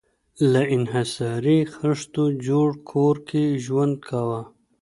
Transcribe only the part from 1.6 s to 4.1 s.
خښتو جوړ کور کې ژوند